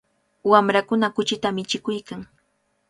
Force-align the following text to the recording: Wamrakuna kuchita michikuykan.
Wamrakuna 0.49 1.07
kuchita 1.15 1.47
michikuykan. 1.55 2.21